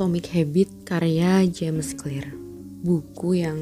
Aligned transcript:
Atomic 0.00 0.32
Habit 0.32 0.88
karya 0.88 1.44
James 1.44 1.92
Clear. 1.92 2.32
Buku 2.80 3.36
yang 3.36 3.60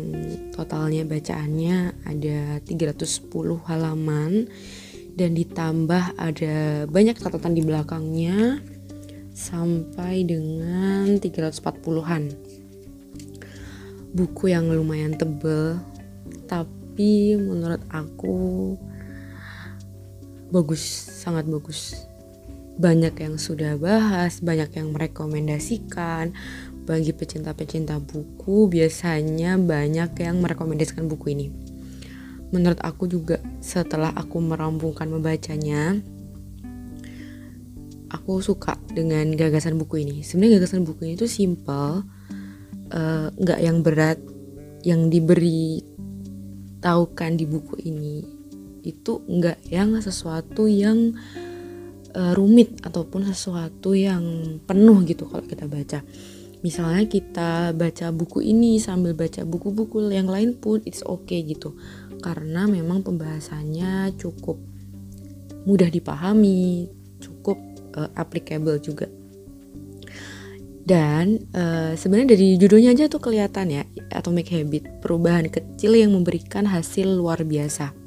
totalnya 0.54 1.02
bacaannya 1.02 1.98
ada 2.06 2.62
310 2.62 3.26
halaman 3.66 4.46
dan 5.18 5.34
ditambah 5.34 6.14
ada 6.14 6.86
banyak 6.86 7.18
catatan 7.18 7.58
di 7.58 7.66
belakangnya 7.66 8.62
sampai 9.34 10.22
dengan 10.22 11.18
340-an. 11.18 12.30
Buku 14.14 14.54
yang 14.54 14.70
lumayan 14.70 15.18
tebel 15.18 15.82
tapi 16.46 17.34
menurut 17.34 17.82
aku 17.90 18.78
bagus, 20.54 20.86
sangat 21.18 21.50
bagus 21.50 22.07
banyak 22.78 23.14
yang 23.18 23.34
sudah 23.36 23.74
bahas, 23.74 24.38
banyak 24.38 24.70
yang 24.78 24.94
merekomendasikan. 24.94 26.32
Bagi 26.88 27.12
pecinta-pecinta 27.12 28.00
buku, 28.00 28.72
biasanya 28.72 29.60
banyak 29.60 30.16
yang 30.24 30.40
merekomendasikan 30.40 31.04
buku 31.04 31.36
ini. 31.36 31.46
Menurut 32.48 32.80
aku 32.80 33.04
juga 33.04 33.44
setelah 33.60 34.08
aku 34.16 34.40
merampungkan 34.40 35.04
membacanya, 35.12 36.00
aku 38.08 38.40
suka 38.40 38.80
dengan 38.88 39.28
gagasan 39.36 39.76
buku 39.76 40.00
ini. 40.00 40.24
Sebenarnya 40.24 40.64
gagasan 40.64 40.88
buku 40.88 41.12
ini 41.12 41.14
tuh 41.20 41.28
simple, 41.28 42.08
eh, 42.88 43.28
nggak 43.36 43.60
uh, 43.60 43.64
yang 43.68 43.84
berat, 43.84 44.16
yang 44.80 45.12
diberi 45.12 45.84
taukan 46.80 47.36
di 47.36 47.44
buku 47.44 47.74
ini 47.84 48.38
itu 48.86 49.20
nggak 49.26 49.68
yang 49.68 49.98
sesuatu 49.98 50.70
yang 50.70 51.12
uh, 52.18 52.34
rumit 52.34 52.82
ataupun 52.82 53.22
sesuatu 53.30 53.94
yang 53.94 54.58
penuh 54.66 54.98
gitu 55.06 55.30
kalau 55.30 55.46
kita 55.46 55.70
baca. 55.70 56.02
Misalnya 56.58 57.06
kita 57.06 57.70
baca 57.70 58.10
buku 58.10 58.42
ini 58.42 58.82
sambil 58.82 59.14
baca 59.14 59.46
buku-buku 59.46 60.10
yang 60.10 60.26
lain 60.26 60.58
pun 60.58 60.82
it's 60.82 61.06
okay 61.06 61.46
gitu. 61.46 61.78
Karena 62.18 62.66
memang 62.66 63.06
pembahasannya 63.06 64.18
cukup 64.18 64.58
mudah 65.62 65.86
dipahami, 65.86 66.90
cukup 67.22 67.62
uh, 67.94 68.10
applicable 68.18 68.82
juga. 68.82 69.06
Dan 70.88 71.46
uh, 71.52 71.92
sebenarnya 71.94 72.32
dari 72.34 72.56
judulnya 72.56 72.96
aja 72.96 73.12
tuh 73.12 73.20
kelihatan 73.20 73.68
ya, 73.68 73.84
Atomic 74.08 74.48
Habit, 74.50 75.04
perubahan 75.04 75.46
kecil 75.52 75.94
yang 76.00 76.16
memberikan 76.16 76.64
hasil 76.64 77.06
luar 77.06 77.44
biasa. 77.44 77.97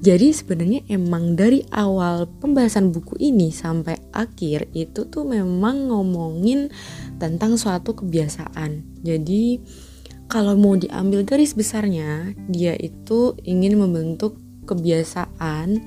Jadi 0.00 0.34
sebenarnya 0.34 0.80
emang 0.90 1.38
dari 1.38 1.62
awal 1.70 2.26
pembahasan 2.40 2.90
buku 2.90 3.16
ini 3.20 3.54
sampai 3.54 3.96
akhir 4.10 4.72
itu 4.74 5.06
tuh 5.08 5.24
memang 5.24 5.88
ngomongin 5.92 6.72
tentang 7.16 7.54
suatu 7.54 7.94
kebiasaan. 7.96 9.00
Jadi 9.04 9.62
kalau 10.26 10.56
mau 10.56 10.74
diambil 10.74 11.22
garis 11.22 11.54
besarnya, 11.54 12.34
dia 12.48 12.74
itu 12.74 13.36
ingin 13.44 13.76
membentuk 13.76 14.40
kebiasaan 14.64 15.84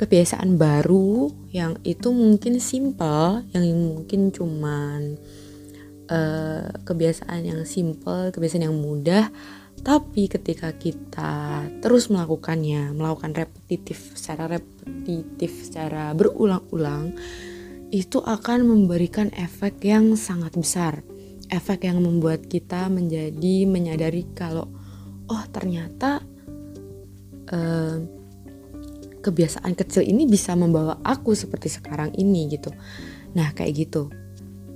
kebiasaan 0.00 0.56
baru 0.56 1.28
yang 1.52 1.76
itu 1.84 2.08
mungkin 2.08 2.56
simple, 2.56 3.44
yang 3.52 3.68
mungkin 3.68 4.32
cuman 4.32 5.20
uh, 6.08 6.72
kebiasaan 6.88 7.44
yang 7.44 7.60
simple, 7.68 8.32
kebiasaan 8.32 8.64
yang 8.64 8.80
mudah 8.80 9.28
tapi 9.80 10.28
ketika 10.28 10.76
kita 10.76 11.64
terus 11.80 12.12
melakukannya, 12.12 12.92
melakukan 12.92 13.32
repetitif 13.32 14.12
secara 14.12 14.46
repetitif, 14.46 15.66
secara 15.66 16.12
berulang-ulang, 16.12 17.16
itu 17.90 18.22
akan 18.22 18.68
memberikan 18.68 19.32
efek 19.34 19.82
yang 19.82 20.14
sangat 20.14 20.54
besar. 20.54 21.02
Efek 21.50 21.88
yang 21.88 21.98
membuat 22.04 22.46
kita 22.46 22.86
menjadi 22.86 23.66
menyadari 23.66 24.28
kalau 24.36 24.70
oh 25.26 25.44
ternyata 25.50 26.22
eh, 27.50 27.96
kebiasaan 29.20 29.74
kecil 29.76 30.06
ini 30.06 30.24
bisa 30.24 30.56
membawa 30.56 30.98
aku 31.04 31.34
seperti 31.34 31.68
sekarang 31.68 32.14
ini 32.16 32.48
gitu. 32.52 32.70
Nah, 33.36 33.52
kayak 33.52 33.72
gitu. 33.76 34.10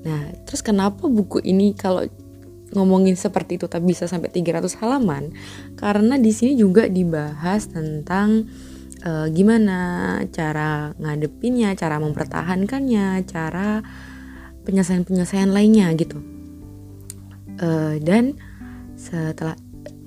Nah, 0.04 0.32
terus 0.44 0.60
kenapa 0.60 1.09
buku 1.09 1.41
ini 1.41 1.72
kalau 1.72 2.04
ngomongin 2.72 3.19
seperti 3.19 3.60
itu 3.60 3.69
tapi 3.69 3.92
bisa 3.92 4.08
sampai 4.08 4.32
300 4.32 4.80
halaman 4.80 5.36
karena 5.76 6.16
di 6.16 6.32
sini 6.32 6.56
juga 6.56 6.88
dibahas 6.88 7.69
tentang 7.69 8.48
uh, 9.04 9.26
gimana 9.30 9.78
cara 10.32 10.97
ngadepinnya, 10.97 11.76
cara 11.76 12.00
mempertahankannya, 12.00 13.22
cara 13.28 13.84
penyelesaian-penyelesaian 14.64 15.52
lainnya 15.52 15.92
gitu. 15.94 16.19
Uh, 17.60 18.00
dan 18.02 18.34
setelah 18.96 19.54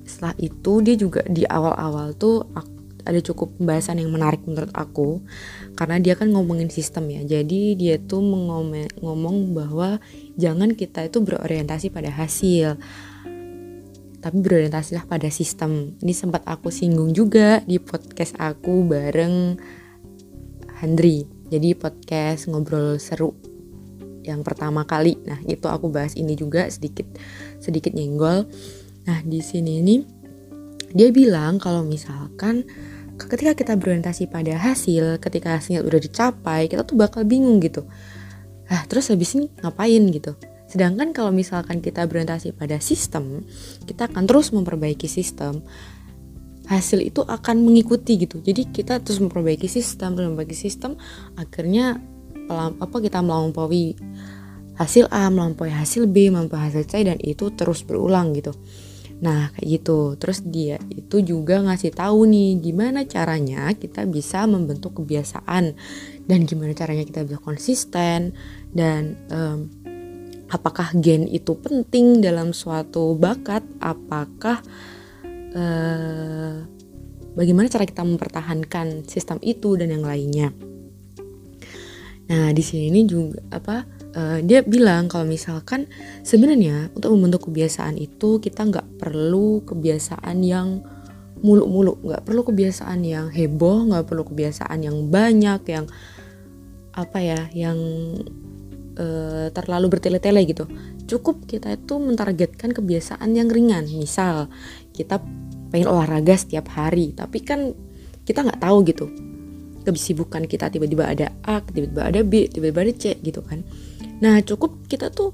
setelah 0.04 0.36
itu 0.42 0.84
dia 0.84 0.96
juga 0.98 1.22
di 1.30 1.48
awal-awal 1.48 2.16
tuh 2.18 2.44
aku 2.52 2.77
ada 3.08 3.24
cukup 3.24 3.56
pembahasan 3.56 4.04
yang 4.04 4.12
menarik 4.12 4.44
menurut 4.44 4.70
aku 4.76 5.24
karena 5.80 5.98
dia 6.04 6.20
kan 6.20 6.28
ngomongin 6.30 6.68
sistem 6.68 7.08
ya. 7.08 7.40
Jadi 7.40 7.80
dia 7.80 7.96
tuh 7.98 8.20
ngomong, 8.20 9.56
bahwa 9.56 10.04
jangan 10.36 10.76
kita 10.76 11.08
itu 11.08 11.24
berorientasi 11.24 11.90
pada 11.90 12.12
hasil 12.12 12.76
tapi 14.18 14.44
berorientasilah 14.44 15.08
pada 15.08 15.30
sistem. 15.32 15.96
Ini 16.04 16.12
sempat 16.12 16.44
aku 16.44 16.68
singgung 16.68 17.16
juga 17.16 17.64
di 17.64 17.80
podcast 17.80 18.36
aku 18.36 18.84
bareng 18.84 19.56
Handri. 20.84 21.24
Jadi 21.48 21.74
podcast 21.80 22.52
ngobrol 22.52 23.00
seru 23.00 23.32
yang 24.28 24.44
pertama 24.44 24.84
kali. 24.84 25.16
Nah 25.24 25.40
itu 25.48 25.64
aku 25.72 25.88
bahas 25.88 26.12
ini 26.20 26.36
juga 26.36 26.68
sedikit 26.68 27.08
sedikit 27.64 27.96
nyenggol. 27.96 28.52
Nah 29.08 29.24
di 29.24 29.40
sini 29.40 29.80
ini 29.80 29.96
dia 30.92 31.08
bilang 31.16 31.56
kalau 31.62 31.88
misalkan 31.88 32.68
ketika 33.18 33.58
kita 33.58 33.74
berorientasi 33.76 34.30
pada 34.30 34.56
hasil, 34.56 35.18
ketika 35.18 35.58
hasilnya 35.58 35.82
udah 35.82 36.00
dicapai, 36.00 36.70
kita 36.70 36.86
tuh 36.86 36.96
bakal 36.96 37.26
bingung 37.26 37.58
gitu. 37.60 37.90
Ah, 38.70 38.86
terus 38.86 39.10
habis 39.10 39.34
ini 39.34 39.50
ngapain 39.60 40.04
gitu. 40.14 40.38
Sedangkan 40.68 41.16
kalau 41.16 41.32
misalkan 41.32 41.80
kita 41.80 42.06
berorientasi 42.06 42.54
pada 42.54 42.78
sistem, 42.78 43.48
kita 43.88 44.12
akan 44.12 44.28
terus 44.28 44.52
memperbaiki 44.52 45.08
sistem. 45.08 45.64
Hasil 46.68 47.00
itu 47.00 47.24
akan 47.24 47.64
mengikuti 47.64 48.20
gitu. 48.20 48.44
Jadi 48.44 48.68
kita 48.70 49.00
terus 49.00 49.24
memperbaiki 49.24 49.72
sistem, 49.72 50.20
terus 50.20 50.28
memperbaiki 50.28 50.58
sistem, 50.60 51.00
akhirnya 51.40 52.04
apa 52.52 52.98
kita 53.00 53.24
melampaui 53.24 53.96
hasil 54.76 55.08
A, 55.10 55.32
melampaui 55.32 55.72
hasil 55.72 56.06
B, 56.12 56.28
melampaui 56.28 56.60
hasil 56.60 56.84
C 56.84 57.08
dan 57.08 57.18
itu 57.24 57.50
terus 57.56 57.88
berulang 57.88 58.36
gitu. 58.36 58.52
Nah, 59.18 59.50
kayak 59.58 59.82
gitu. 59.82 60.14
Terus 60.22 60.46
dia 60.46 60.78
itu 60.94 61.26
juga 61.26 61.58
ngasih 61.66 61.90
tahu 61.94 62.30
nih 62.30 62.62
gimana 62.62 63.02
caranya 63.10 63.74
kita 63.74 64.06
bisa 64.06 64.46
membentuk 64.46 65.02
kebiasaan 65.02 65.74
dan 66.30 66.40
gimana 66.46 66.78
caranya 66.78 67.02
kita 67.02 67.26
bisa 67.26 67.42
konsisten 67.42 68.38
dan 68.78 69.18
um, 69.34 69.74
apakah 70.54 70.94
gen 71.02 71.26
itu 71.26 71.58
penting 71.58 72.22
dalam 72.22 72.54
suatu 72.54 73.18
bakat? 73.18 73.66
Apakah 73.82 74.62
uh, 75.58 76.62
bagaimana 77.34 77.68
cara 77.74 77.90
kita 77.90 78.06
mempertahankan 78.06 79.10
sistem 79.10 79.42
itu 79.42 79.74
dan 79.82 79.98
yang 79.98 80.06
lainnya? 80.06 80.54
Nah, 82.28 82.52
di 82.52 82.62
sini 82.62 83.08
juga 83.08 83.40
apa? 83.50 83.97
Uh, 84.18 84.40
dia 84.42 84.66
bilang 84.66 85.06
kalau 85.06 85.30
misalkan 85.30 85.86
sebenarnya 86.26 86.90
untuk 86.98 87.14
membentuk 87.14 87.48
kebiasaan 87.48 87.96
itu 88.02 88.42
kita 88.42 88.66
nggak 88.66 88.98
perlu 88.98 89.62
kebiasaan 89.64 90.42
yang 90.42 90.82
muluk-muluk 91.46 92.02
nggak 92.02 92.24
perlu 92.26 92.42
kebiasaan 92.50 93.06
yang 93.06 93.30
heboh 93.30 93.86
nggak 93.94 94.10
perlu 94.10 94.26
kebiasaan 94.26 94.82
yang 94.82 94.98
banyak 95.14 95.62
yang 95.70 95.86
apa 96.98 97.20
ya 97.22 97.46
yang 97.54 97.78
uh, 98.98 99.54
terlalu 99.54 99.94
bertele-tele 99.94 100.42
gitu. 100.50 100.66
Cukup 101.06 101.46
kita 101.46 101.78
itu 101.78 102.02
mentargetkan 102.02 102.74
kebiasaan 102.74 103.38
yang 103.38 103.54
ringan. 103.54 103.86
Misal 103.86 104.50
kita 104.98 105.22
pengen 105.70 105.94
olahraga 105.94 106.34
setiap 106.34 106.74
hari 106.74 107.14
tapi 107.14 107.46
kan 107.46 107.78
kita 108.26 108.42
nggak 108.42 108.58
tahu 108.66 108.82
gitu. 108.82 109.06
Kesibukan 109.86 110.44
kita 110.50 110.68
tiba-tiba 110.68 111.06
ada 111.08 111.32
A 111.46 111.62
tiba-tiba 111.64 112.02
ada 112.10 112.20
B 112.26 112.50
tiba-tiba 112.50 112.82
ada 112.82 112.94
C 112.98 113.16
gitu 113.24 113.40
kan 113.40 113.64
Nah 114.24 114.42
cukup 114.42 114.90
kita 114.90 115.14
tuh 115.14 115.34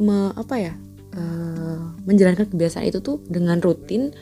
me, 0.00 0.32
apa 0.32 0.54
ya 0.56 0.74
uh, 1.16 1.92
menjalankan 2.04 2.48
kebiasaan 2.48 2.88
itu 2.88 3.04
tuh 3.04 3.20
dengan 3.28 3.60
rutin 3.60 4.12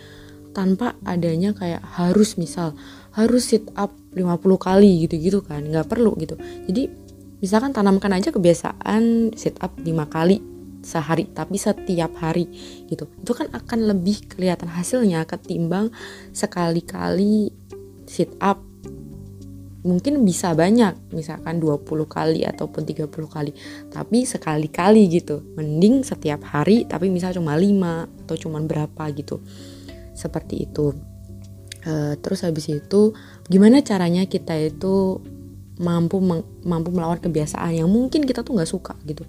tanpa 0.51 0.99
adanya 1.07 1.55
kayak 1.55 1.83
harus 1.95 2.35
misal 2.35 2.75
harus 3.15 3.47
sit 3.47 3.71
up 3.79 3.95
50 4.15 4.43
kali 4.59 5.07
gitu-gitu 5.07 5.43
kan 5.47 5.63
nggak 5.63 5.87
perlu 5.87 6.15
gitu. 6.19 6.35
Jadi 6.67 6.91
misalkan 7.39 7.71
tanamkan 7.71 8.11
aja 8.11 8.35
kebiasaan 8.35 9.35
sit 9.39 9.57
up 9.63 9.79
5 9.79 9.87
kali 10.11 10.43
sehari 10.81 11.29
tapi 11.31 11.57
setiap 11.61 12.11
hari 12.19 12.51
gitu. 12.91 13.07
Itu 13.23 13.33
kan 13.37 13.53
akan 13.55 13.95
lebih 13.95 14.27
kelihatan 14.27 14.71
hasilnya 14.71 15.23
ketimbang 15.29 15.95
sekali-kali 16.35 17.55
sit 18.11 18.35
up 18.43 18.70
mungkin 19.81 20.21
bisa 20.29 20.53
banyak 20.53 21.13
misalkan 21.17 21.57
20 21.57 21.89
kali 22.05 22.45
ataupun 22.45 22.85
30 22.85 23.09
kali 23.09 23.53
tapi 23.89 24.29
sekali-kali 24.29 25.09
gitu. 25.09 25.41
Mending 25.57 26.05
setiap 26.05 26.45
hari 26.45 26.85
tapi 26.85 27.09
misal 27.09 27.33
cuma 27.33 27.57
5 27.57 28.27
atau 28.27 28.37
cuma 28.37 28.61
berapa 28.61 29.05
gitu. 29.17 29.41
Seperti 30.13 30.69
itu. 30.69 30.93
Uh, 31.81 32.13
terus 32.21 32.45
habis 32.45 32.69
itu 32.69 33.17
gimana 33.49 33.81
caranya 33.81 34.29
kita 34.29 34.53
itu 34.53 35.25
mampu 35.81 36.21
mampu 36.61 36.93
melawan 36.93 37.17
kebiasaan 37.17 37.73
yang 37.73 37.89
mungkin 37.89 38.29
kita 38.29 38.45
tuh 38.45 38.61
nggak 38.61 38.69
suka 38.69 38.95
gitu. 39.09 39.25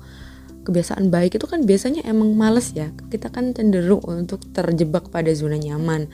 Kebiasaan 0.62 1.10
baik 1.10 1.40
itu 1.40 1.48
kan 1.48 1.64
biasanya 1.64 2.04
emang 2.04 2.36
males 2.36 2.76
ya. 2.76 2.92
Kita 3.08 3.32
kan 3.32 3.56
cenderung 3.56 4.04
untuk 4.04 4.44
terjebak 4.52 5.08
pada 5.10 5.32
zona 5.32 5.56
nyaman 5.56 6.12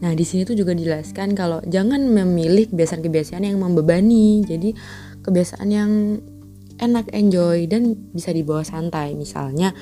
Nah, 0.00 0.16
di 0.16 0.24
sini 0.24 0.48
tuh 0.48 0.56
juga 0.56 0.72
dijelaskan 0.72 1.36
kalau 1.36 1.60
jangan 1.68 2.00
memilih 2.08 2.72
kebiasaan-kebiasaan 2.72 3.44
yang 3.44 3.60
membebani. 3.60 4.40
Jadi, 4.48 4.72
kebiasaan 5.20 5.68
yang 5.68 5.92
enak, 6.80 7.12
enjoy 7.12 7.68
dan 7.68 7.92
bisa 8.16 8.32
dibawa 8.32 8.64
santai. 8.64 9.12
Misalnya, 9.12 9.76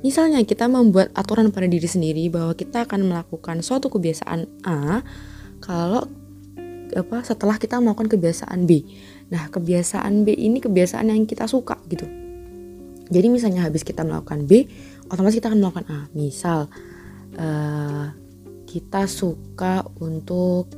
misalnya 0.00 0.40
kita 0.48 0.66
membuat 0.72 1.12
aturan 1.12 1.52
pada 1.52 1.68
diri 1.68 1.84
sendiri 1.84 2.32
bahwa 2.32 2.56
kita 2.56 2.88
akan 2.88 3.12
melakukan 3.12 3.60
suatu 3.60 3.92
kebiasaan 3.92 4.48
A 4.64 5.04
kalau 5.60 6.08
apa 6.96 7.20
setelah 7.20 7.60
kita 7.60 7.76
melakukan 7.84 8.08
kebiasaan 8.08 8.64
B. 8.64 8.80
Nah, 9.28 9.52
kebiasaan 9.52 10.24
B 10.24 10.32
ini 10.32 10.64
kebiasaan 10.64 11.12
yang 11.12 11.28
kita 11.28 11.44
suka 11.44 11.76
gitu. 11.92 12.08
Jadi 13.08 13.26
misalnya 13.28 13.68
habis 13.68 13.84
kita 13.84 14.04
melakukan 14.04 14.48
B, 14.48 14.68
otomatis 15.12 15.36
kita 15.36 15.52
akan 15.52 15.60
melakukan 15.60 15.86
A. 15.88 16.00
Misal 16.16 16.68
uh, 17.36 18.12
kita 18.68 19.08
suka 19.08 19.80
untuk 19.96 20.68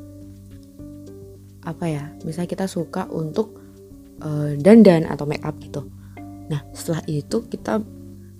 apa 1.66 1.84
ya 1.90 2.04
misalnya 2.22 2.46
kita 2.46 2.66
suka 2.70 3.10
untuk 3.10 3.58
uh, 4.22 4.54
dandan 4.54 5.10
atau 5.10 5.26
make 5.26 5.42
up 5.42 5.58
gitu. 5.58 5.90
Nah 6.46 6.62
setelah 6.70 7.02
itu 7.10 7.42
kita 7.50 7.82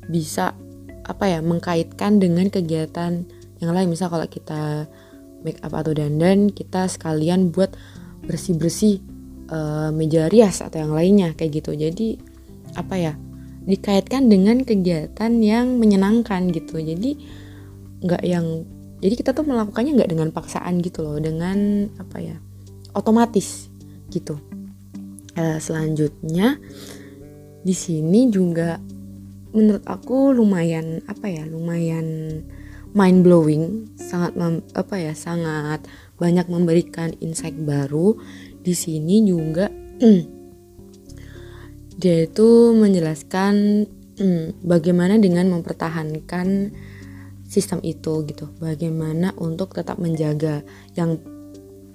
bisa 0.06 0.54
apa 1.02 1.26
ya 1.26 1.42
mengkaitkan 1.42 2.22
dengan 2.22 2.46
kegiatan 2.46 3.26
yang 3.58 3.70
lain. 3.74 3.90
Misal 3.90 4.08
kalau 4.08 4.30
kita 4.30 4.86
make 5.42 5.58
up 5.66 5.74
atau 5.74 5.90
dandan 5.92 6.54
kita 6.54 6.86
sekalian 6.86 7.50
buat 7.50 7.74
bersih 8.24 8.54
bersih 8.54 9.02
uh, 9.50 9.90
meja 9.90 10.30
rias 10.30 10.62
atau 10.62 10.78
yang 10.78 10.94
lainnya 10.94 11.34
kayak 11.34 11.60
gitu. 11.60 11.74
Jadi 11.74 12.22
apa 12.78 12.94
ya 12.94 13.12
dikaitkan 13.66 14.30
dengan 14.30 14.62
kegiatan 14.62 15.42
yang 15.42 15.76
menyenangkan 15.76 16.54
gitu. 16.54 16.78
Jadi 16.80 17.18
nggak 18.00 18.24
yang 18.24 18.64
jadi 19.00 19.14
kita 19.16 19.32
tuh 19.32 19.48
melakukannya 19.48 19.96
nggak 19.96 20.12
dengan 20.12 20.28
paksaan 20.28 20.84
gitu 20.84 21.00
loh 21.00 21.16
dengan 21.16 21.88
apa 21.96 22.20
ya 22.20 22.36
otomatis 22.92 23.72
gitu. 24.12 24.36
Uh, 25.38 25.56
selanjutnya 25.62 26.60
di 27.64 27.72
sini 27.72 28.28
juga 28.28 28.76
menurut 29.56 29.84
aku 29.88 30.36
lumayan 30.36 31.00
apa 31.08 31.32
ya 31.32 31.48
lumayan 31.48 32.40
mind 32.92 33.22
blowing 33.22 33.86
sangat 33.96 34.34
mem, 34.34 34.60
apa 34.74 34.98
ya 34.98 35.14
sangat 35.14 35.86
banyak 36.20 36.44
memberikan 36.52 37.16
insight 37.24 37.56
baru. 37.56 38.20
Di 38.60 38.76
sini 38.76 39.24
juga 39.24 39.72
dia 42.00 42.16
itu 42.28 42.76
menjelaskan 42.76 43.86
bagaimana 44.72 45.16
dengan 45.16 45.48
mempertahankan 45.48 46.76
sistem 47.50 47.82
itu 47.82 48.22
gitu. 48.30 48.46
Bagaimana 48.62 49.34
untuk 49.34 49.74
tetap 49.74 49.98
menjaga 49.98 50.62
yang 50.94 51.18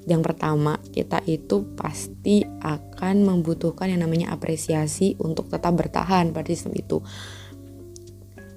yang 0.05 0.21
pertama 0.21 0.77
kita 0.93 1.23
itu 1.25 1.65
pasti 1.73 2.45
akan 2.61 3.25
membutuhkan 3.25 3.89
yang 3.89 4.03
namanya 4.05 4.35
apresiasi 4.35 5.15
untuk 5.17 5.47
tetap 5.47 5.73
bertahan 5.73 6.35
pada 6.35 6.45
sistem 6.51 6.75
itu. 6.75 6.99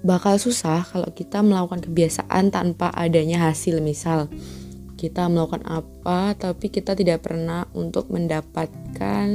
Bakal 0.02 0.42
susah 0.42 0.82
kalau 0.84 1.08
kita 1.14 1.40
melakukan 1.40 1.86
kebiasaan 1.86 2.50
tanpa 2.50 2.90
adanya 2.90 3.48
hasil 3.48 3.78
misal 3.80 4.26
kita 4.98 5.30
melakukan 5.30 5.62
apa 5.70 6.34
tapi 6.34 6.74
kita 6.74 6.98
tidak 6.98 7.22
pernah 7.22 7.70
untuk 7.70 8.10
mendapatkan 8.10 9.30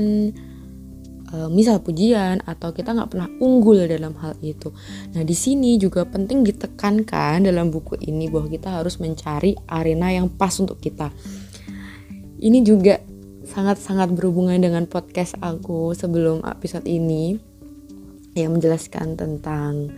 uh, 1.33 1.49
misal 1.49 1.81
pujian 1.81 2.39
atau 2.45 2.71
kita 2.71 2.93
nggak 2.93 3.09
pernah 3.09 3.29
unggul 3.41 3.83
dalam 3.89 4.13
hal 4.21 4.37
itu. 4.45 4.69
Nah 5.17 5.25
di 5.25 5.33
sini 5.33 5.81
juga 5.81 6.05
penting 6.05 6.45
ditekankan 6.45 7.49
dalam 7.49 7.73
buku 7.73 7.97
ini 8.05 8.29
bahwa 8.29 8.47
kita 8.47 8.79
harus 8.79 9.01
mencari 9.01 9.57
arena 9.65 10.13
yang 10.13 10.29
pas 10.29 10.53
untuk 10.61 10.77
kita. 10.77 11.09
Ini 12.43 12.59
juga 12.61 13.01
sangat-sangat 13.43 14.13
berhubungan 14.15 14.61
dengan 14.61 14.85
podcast 14.85 15.35
aku 15.41 15.91
sebelum 15.97 16.45
episode 16.45 16.87
ini 16.87 17.35
yang 18.37 18.55
menjelaskan 18.55 19.17
tentang 19.17 19.91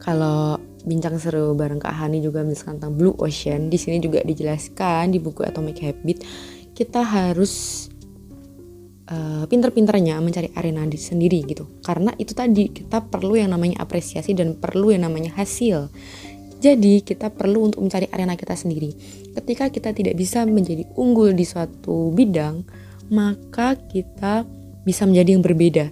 kalau 0.00 0.56
bincang 0.80 1.20
seru 1.20 1.52
bareng 1.52 1.76
Kak 1.76 1.92
Hani 1.92 2.24
juga 2.24 2.40
menjelaskan 2.40 2.80
tentang 2.80 2.94
blue 2.96 3.16
ocean. 3.20 3.68
Di 3.68 3.76
sini 3.76 4.00
juga 4.00 4.24
dijelaskan 4.24 5.12
di 5.12 5.18
buku 5.20 5.44
Atomic 5.44 5.76
Habit 5.84 6.18
kita 6.80 7.04
harus 7.04 7.86
uh, 9.10 9.44
pinter-pinternya 9.50 10.16
mencari 10.22 10.48
arena 10.54 10.86
di 10.86 10.96
sendiri 10.96 11.42
gitu. 11.44 11.82
Karena 11.82 12.14
itu 12.16 12.32
tadi 12.32 12.70
kita 12.70 13.04
perlu 13.10 13.36
yang 13.36 13.52
namanya 13.52 13.82
apresiasi 13.82 14.32
dan 14.32 14.56
perlu 14.56 14.94
yang 14.94 15.04
namanya 15.04 15.34
hasil. 15.36 15.90
Jadi 16.60 17.00
kita 17.00 17.32
perlu 17.32 17.72
untuk 17.72 17.80
mencari 17.80 18.04
arena 18.12 18.36
kita 18.36 18.52
sendiri. 18.52 18.92
Ketika 19.32 19.72
kita 19.72 19.96
tidak 19.96 20.14
bisa 20.14 20.44
menjadi 20.44 20.84
unggul 20.94 21.32
di 21.32 21.44
suatu 21.48 22.12
bidang 22.12 22.62
maka 23.10 23.74
kita 23.74 24.46
bisa 24.86 25.02
menjadi 25.08 25.34
yang 25.34 25.44
berbeda. 25.44 25.86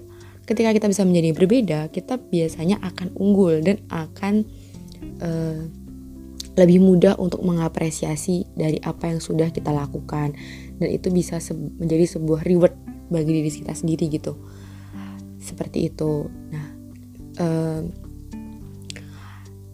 Ketika 0.44 0.71
kita 0.73 0.87
bisa 0.88 1.03
menjadi 1.09 1.26
yang 1.32 1.38
berbeda 1.41 1.81
kita 1.88 2.21
biasanya 2.21 2.76
akan 2.85 3.17
unggul 3.17 3.64
dan 3.64 3.81
akan 3.88 4.44
uh, 5.25 5.64
lebih 6.59 6.82
mudah 6.82 7.14
untuk 7.17 7.41
mengapresiasi 7.47 8.50
dari 8.53 8.82
apa 8.82 9.09
yang 9.09 9.25
sudah 9.25 9.49
kita 9.49 9.73
lakukan. 9.73 10.37
Dan 10.76 10.88
itu 10.93 11.09
bisa 11.09 11.41
se 11.41 11.56
menjadi 11.56 12.05
sebuah 12.19 12.44
reward 12.44 12.76
bagi 13.09 13.43
diri 13.43 13.51
kita 13.51 13.73
sendiri 13.75 14.09
gitu 14.09 14.37
seperti 15.41 15.89
itu 15.93 16.29
nah 16.53 16.67
um, 17.41 17.83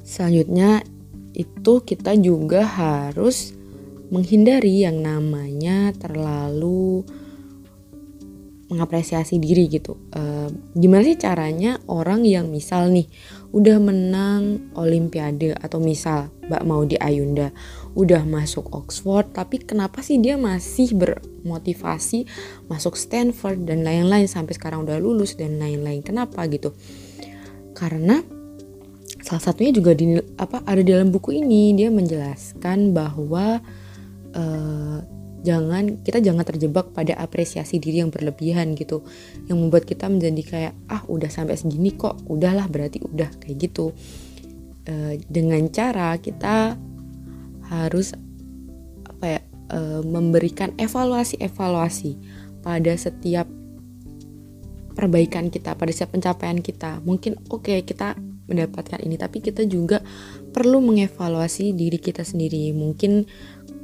selanjutnya 0.03 0.87
itu 1.35 1.83
kita 1.83 2.15
juga 2.15 2.63
harus 2.63 3.55
menghindari 4.15 4.87
yang 4.87 5.03
namanya 5.03 5.91
terlalu 5.99 7.03
mengapresiasi 8.71 9.38
diri 9.38 9.71
gitu. 9.71 9.95
Gimana 10.75 11.03
sih 11.07 11.19
caranya 11.21 11.79
orang 11.87 12.26
yang 12.26 12.49
misal 12.50 12.91
nih 12.91 13.07
udah 13.55 13.79
menang 13.79 14.73
Olimpiade 14.75 15.55
atau 15.55 15.79
misal 15.79 16.33
Mbak 16.50 16.62
Maudi 16.67 16.97
Ayunda 16.99 17.55
udah 17.95 18.27
masuk 18.27 18.75
Oxford 18.75 19.31
tapi 19.31 19.63
kenapa 19.63 20.03
sih 20.03 20.19
dia 20.19 20.35
masih 20.35 20.95
bermotivasi 20.99 22.27
masuk 22.67 22.99
Stanford 22.99 23.63
dan 23.67 23.87
lain-lain 23.87 24.27
sampai 24.27 24.59
sekarang 24.59 24.83
udah 24.83 24.99
lulus 24.99 25.39
dan 25.39 25.59
lain-lain 25.63 26.03
kenapa 26.03 26.43
gitu? 26.51 26.75
Karena 27.75 28.23
salah 29.25 29.43
satunya 29.43 29.73
juga 29.73 29.97
di 29.97 30.19
apa 30.37 30.61
ada 30.69 30.85
di 30.85 30.91
dalam 30.93 31.09
buku 31.09 31.39
ini 31.39 31.73
dia 31.73 31.89
menjelaskan 31.89 32.93
bahwa 32.93 33.63
uh, 34.37 34.99
jangan 35.45 36.01
kita 36.01 36.25
jangan 36.25 36.43
terjebak 36.43 36.91
pada 36.97 37.21
apresiasi 37.21 37.77
diri 37.77 38.01
yang 38.01 38.09
berlebihan 38.09 38.73
gitu 38.73 39.05
yang 39.47 39.61
membuat 39.61 39.85
kita 39.85 40.09
menjadi 40.09 40.43
kayak 40.43 40.75
ah 40.89 41.05
udah 41.05 41.29
sampai 41.29 41.61
segini 41.61 41.93
kok 41.93 42.25
udahlah 42.33 42.65
berarti 42.65 43.05
udah 43.05 43.29
kayak 43.45 43.69
gitu 43.69 43.93
e, 44.89 45.21
dengan 45.29 45.69
cara 45.69 46.17
kita 46.17 46.81
harus 47.68 48.12
apa 49.09 49.25
ya 49.25 49.40
e, 49.73 49.78
memberikan 50.04 50.73
evaluasi 50.76 51.40
evaluasi 51.40 52.18
pada 52.61 52.92
setiap 52.97 53.49
perbaikan 54.94 55.50
kita 55.50 55.75
pada 55.75 55.90
setiap 55.90 56.14
pencapaian 56.14 56.62
kita. 56.62 57.02
Mungkin 57.02 57.50
oke 57.50 57.66
okay, 57.66 57.78
kita 57.83 58.14
mendapatkan 58.44 59.00
ini 59.00 59.16
tapi 59.16 59.40
kita 59.40 59.64
juga 59.64 60.04
perlu 60.54 60.78
mengevaluasi 60.85 61.75
diri 61.75 61.99
kita 61.99 62.23
sendiri. 62.23 62.71
Mungkin 62.73 63.26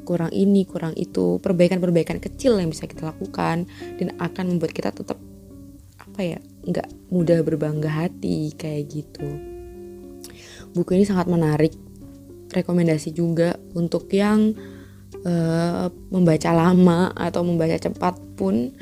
kurang 0.06 0.32
ini 0.32 0.64
kurang 0.66 0.94
itu 0.96 1.38
perbaikan-perbaikan 1.42 2.18
kecil 2.18 2.58
yang 2.58 2.70
bisa 2.72 2.87
kita 2.87 3.10
lakukan 3.10 3.68
dan 3.99 4.08
akan 4.18 4.56
membuat 4.56 4.72
kita 4.75 4.90
tetap 4.90 5.18
apa 6.00 6.20
ya 6.20 6.38
nggak 6.66 6.88
mudah 7.14 7.38
berbangga 7.42 7.90
hati 7.90 8.54
kayak 8.54 8.90
gitu. 8.90 9.26
Buku 10.70 10.94
ini 10.94 11.04
sangat 11.06 11.26
menarik 11.26 11.75
rekomendasi 12.50 13.14
juga 13.14 13.57
untuk 13.73 14.11
yang 14.11 14.54
uh, 15.25 15.87
membaca 16.11 16.50
lama 16.50 17.14
atau 17.14 17.42
membaca 17.47 17.78
cepat 17.78 18.19
pun 18.35 18.75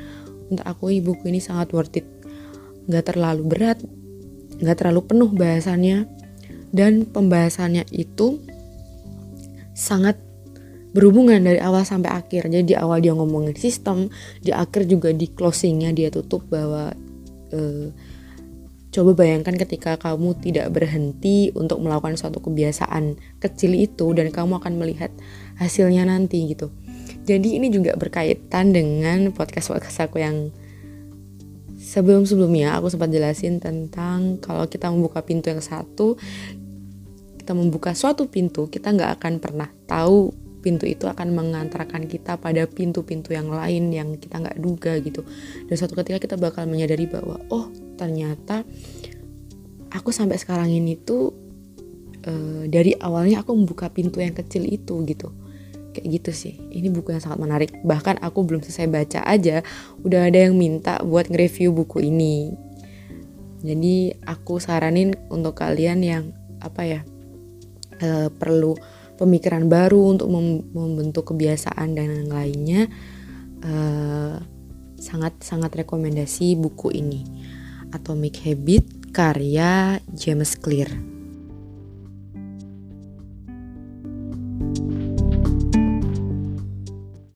untuk 0.49 0.65
aku 0.65 0.93
buku 1.05 1.29
ini 1.29 1.41
sangat 1.41 1.73
worth 1.77 2.01
it. 2.01 2.07
Nggak 2.89 3.13
terlalu 3.13 3.43
berat 3.45 3.79
nggak 4.59 4.77
terlalu 4.85 5.01
penuh 5.07 5.31
bahasannya. 5.33 6.07
Dan 6.69 7.09
pembahasannya 7.09 7.89
itu 7.97 8.45
sangat 9.73 10.21
berhubungan 10.93 11.41
dari 11.41 11.57
awal 11.65 11.89
sampai 11.89 12.13
akhir. 12.13 12.53
Jadi 12.53 12.75
di 12.75 12.77
awal 12.77 13.01
dia 13.01 13.17
ngomongin 13.17 13.57
sistem 13.57 14.13
di 14.45 14.53
akhir 14.53 14.85
juga 14.85 15.09
di 15.17 15.33
closingnya 15.33 15.97
dia 15.97 16.13
tutup 16.13 16.45
bahwa 16.53 16.93
uh, 17.57 17.87
coba 18.89 19.13
bayangkan 19.13 19.53
ketika 19.57 20.01
kamu 20.01 20.33
tidak 20.41 20.73
berhenti 20.73 21.53
untuk 21.53 21.85
melakukan 21.85 22.17
suatu 22.17 22.41
kebiasaan 22.41 23.21
kecil 23.37 23.77
itu 23.77 24.17
dan 24.17 24.33
kamu 24.33 24.61
akan 24.65 24.81
melihat 24.81 25.13
hasilnya 25.61 26.09
nanti 26.09 26.57
gitu. 26.57 26.73
Jadi 27.29 27.61
ini 27.61 27.69
juga 27.69 27.93
berkaitan 28.01 28.73
dengan 28.73 29.29
podcast 29.37 29.69
podcast 29.69 30.09
aku 30.09 30.25
yang 30.25 30.49
sebelum 31.77 32.25
sebelumnya 32.25 32.81
aku 32.81 32.89
sempat 32.89 33.13
jelasin 33.13 33.61
tentang 33.61 34.41
kalau 34.41 34.65
kita 34.65 34.89
membuka 34.89 35.21
pintu 35.21 35.53
yang 35.53 35.61
satu 35.61 36.17
kita 37.37 37.53
membuka 37.53 37.93
suatu 37.93 38.29
pintu 38.29 38.69
kita 38.69 38.93
nggak 38.93 39.21
akan 39.21 39.41
pernah 39.41 39.69
tahu 39.85 40.33
pintu 40.59 40.85
itu 40.85 41.07
akan 41.07 41.33
mengantarkan 41.33 42.11
kita 42.11 42.37
pada 42.37 42.67
pintu-pintu 42.67 43.33
yang 43.33 43.49
lain 43.49 43.95
yang 43.95 44.19
kita 44.19 44.43
nggak 44.43 44.59
duga 44.59 44.99
gitu. 44.99 45.23
Dan 45.71 45.75
suatu 45.79 45.95
ketika 45.95 46.19
kita 46.19 46.37
bakal 46.37 46.67
menyadari 46.67 47.07
bahwa 47.07 47.39
oh 47.49 47.71
ternyata 47.99 48.63
aku 49.91 50.15
sampai 50.15 50.39
sekarang 50.39 50.71
ini 50.71 50.95
tuh 50.95 51.35
e, 52.23 52.33
dari 52.71 52.95
awalnya 52.95 53.43
aku 53.43 53.59
membuka 53.59 53.91
pintu 53.91 54.23
yang 54.23 54.33
kecil 54.33 54.63
itu 54.63 55.03
gitu. 55.03 55.35
Kayak 55.91 56.07
gitu 56.21 56.31
sih. 56.31 56.55
Ini 56.71 56.95
buku 56.95 57.11
yang 57.11 57.23
sangat 57.25 57.43
menarik. 57.43 57.71
Bahkan 57.83 58.23
aku 58.23 58.47
belum 58.47 58.63
selesai 58.63 58.87
baca 58.87 59.21
aja 59.27 59.67
udah 60.07 60.31
ada 60.31 60.39
yang 60.47 60.55
minta 60.55 61.03
buat 61.03 61.27
nge-review 61.27 61.75
buku 61.75 62.07
ini. 62.07 62.55
Jadi 63.59 64.15
aku 64.23 64.63
saranin 64.63 65.19
untuk 65.35 65.59
kalian 65.59 65.99
yang 66.07 66.25
apa 66.63 66.83
ya 66.87 67.01
e, 67.99 68.31
perlu 68.31 68.79
pemikiran 69.19 69.67
baru 69.67 70.15
untuk 70.15 70.31
membentuk 70.71 71.35
kebiasaan 71.35 71.99
dan 71.99 72.31
lainnya 72.31 72.87
uh, 73.67 74.39
sangat 74.99 75.43
sangat 75.43 75.75
rekomendasi 75.75 76.55
buku 76.55 76.95
ini 76.95 77.27
Atomic 77.93 78.45
Habit 78.45 79.13
karya 79.13 79.99
James 80.13 80.55
Clear 80.61 81.08